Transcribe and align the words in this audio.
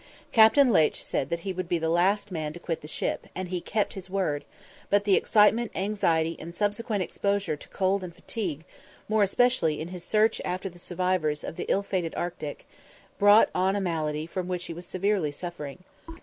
Captain 0.31 0.71
Leitch 0.73 1.03
said 1.03 1.29
that 1.29 1.41
he 1.41 1.53
would 1.53 1.69
be 1.69 1.77
the 1.77 1.87
last 1.87 2.31
man 2.31 2.51
to 2.53 2.59
quit 2.59 2.81
the 2.81 2.87
ship, 2.87 3.27
and 3.35 3.49
he 3.49 3.61
kept 3.61 3.93
his 3.93 4.09
word; 4.09 4.45
but 4.89 5.03
the 5.03 5.13
excitement, 5.13 5.69
anxiety, 5.75 6.35
and 6.39 6.55
subsequent 6.55 7.03
exposure 7.03 7.55
to 7.55 7.69
cold 7.69 8.03
and 8.03 8.15
fatigue, 8.15 8.65
more 9.07 9.21
especially 9.21 9.79
in 9.79 9.89
his 9.89 10.03
search 10.03 10.41
after 10.43 10.69
the 10.69 10.79
survivors 10.79 11.43
of 11.43 11.55
the 11.55 11.67
ill 11.69 11.83
fated 11.83 12.15
Arctic, 12.15 12.65
brought 13.19 13.51
on 13.53 13.75
a 13.75 13.79
malady 13.79 14.25
from 14.25 14.47
which 14.47 14.65
he 14.65 14.73
was 14.73 14.87
severely 14.87 15.31
suffering. 15.31 15.83